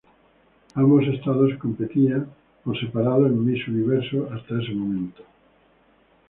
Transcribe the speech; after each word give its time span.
Ambos 0.73 1.05
estados 1.09 1.53
competían 1.59 2.27
por 2.63 2.75
separado 2.79 3.27
en 3.27 3.45
Miss 3.45 3.67
Universo 3.67 4.29
hasta 4.33 4.59
ese 4.59 4.71
momento. 4.73 5.21